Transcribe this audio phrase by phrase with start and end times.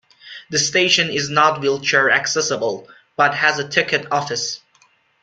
[0.49, 4.59] The station is not wheelchair accessible, but has a ticket office.